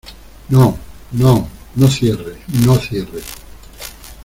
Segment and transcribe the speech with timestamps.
[0.49, 0.79] no,
[1.11, 3.21] no, no cierre, no cierre.